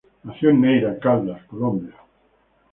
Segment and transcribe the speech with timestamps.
[0.23, 1.93] Nació en Neira, Caldas, Colombia.